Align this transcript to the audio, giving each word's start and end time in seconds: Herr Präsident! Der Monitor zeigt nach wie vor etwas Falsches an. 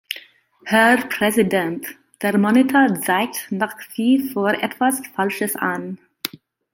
Herr 0.65 0.97
Präsident! 1.09 1.85
Der 2.23 2.35
Monitor 2.39 2.95
zeigt 3.01 3.45
nach 3.51 3.75
wie 3.93 4.29
vor 4.29 4.49
etwas 4.51 4.99
Falsches 5.15 5.55
an. 5.55 5.99